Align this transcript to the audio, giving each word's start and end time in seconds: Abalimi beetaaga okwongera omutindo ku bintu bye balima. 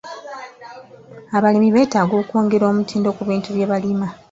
Abalimi 1.37 1.69
beetaaga 1.75 2.15
okwongera 2.21 2.65
omutindo 2.71 3.09
ku 3.17 3.21
bintu 3.29 3.49
bye 3.55 3.67
balima. 3.71 4.07